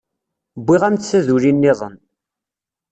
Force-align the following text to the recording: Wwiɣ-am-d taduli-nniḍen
Wwiɣ-am-d 0.59 1.01
taduli-nniḍen 1.03 1.95